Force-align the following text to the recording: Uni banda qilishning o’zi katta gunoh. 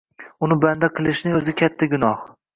Uni 0.47 0.57
banda 0.63 0.89
qilishning 1.01 1.37
o’zi 1.43 1.55
katta 1.63 1.91
gunoh. 1.95 2.27